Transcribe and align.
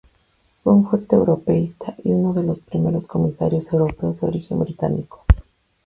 Fue 0.63 0.73
un 0.73 0.89
fuerte 0.89 1.15
europeísta, 1.15 1.95
y 2.03 2.09
uno 2.09 2.33
de 2.33 2.41
los 2.41 2.59
primeros 2.59 3.05
Comisarios 3.05 3.71
Europeos 3.71 4.19
de 4.19 4.27
origen 4.29 4.57
británico. 4.59 5.25